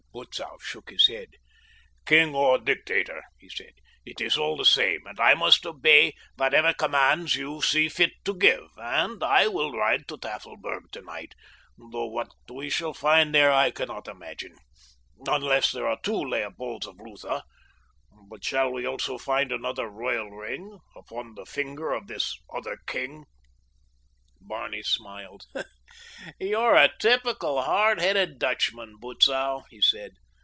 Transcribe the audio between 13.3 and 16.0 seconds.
there I cannot imagine, unless there are